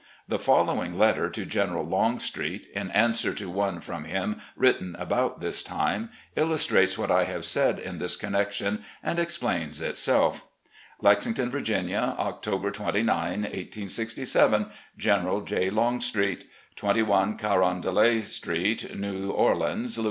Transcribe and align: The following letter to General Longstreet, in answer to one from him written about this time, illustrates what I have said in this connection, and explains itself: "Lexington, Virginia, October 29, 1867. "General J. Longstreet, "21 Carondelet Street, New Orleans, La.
The 0.27 0.39
following 0.39 0.97
letter 0.97 1.29
to 1.29 1.45
General 1.45 1.83
Longstreet, 1.85 2.65
in 2.73 2.89
answer 2.89 3.35
to 3.35 3.47
one 3.51 3.79
from 3.81 4.05
him 4.05 4.41
written 4.55 4.95
about 4.97 5.41
this 5.41 5.61
time, 5.61 6.09
illustrates 6.35 6.97
what 6.97 7.11
I 7.11 7.25
have 7.25 7.45
said 7.45 7.77
in 7.77 7.99
this 7.99 8.15
connection, 8.15 8.81
and 9.03 9.19
explains 9.19 9.79
itself: 9.79 10.47
"Lexington, 11.01 11.51
Virginia, 11.51 12.15
October 12.17 12.71
29, 12.71 13.41
1867. 13.43 14.71
"General 14.97 15.41
J. 15.41 15.69
Longstreet, 15.69 16.45
"21 16.75 17.37
Carondelet 17.37 18.23
Street, 18.23 18.97
New 18.97 19.29
Orleans, 19.29 19.99
La. 19.99 19.99